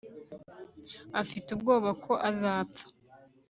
[1.21, 2.83] afite ubwoba ko azapfa